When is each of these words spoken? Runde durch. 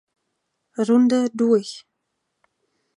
Runde 0.79 1.29
durch. 1.29 1.85